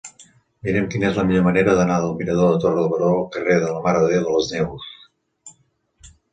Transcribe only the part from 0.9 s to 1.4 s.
quina és la